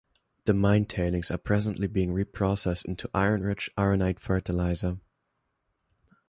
The 0.45 0.55
mine 0.55 0.85
tailings 0.85 1.29
are 1.29 1.37
presently 1.37 1.85
being 1.87 2.09
reprocessed 2.11 2.85
into 2.85 3.07
iron-rich 3.13 3.69
Ironite 3.77 4.19
fertilizer. 4.19 4.97